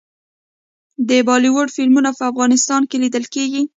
د 1.09 1.11
بالیووډ 1.27 1.69
فلمونه 1.75 2.09
په 2.17 2.23
افغانستان 2.31 2.81
کې 2.89 2.97
لیدل 3.03 3.25
کیږي. 3.33 3.63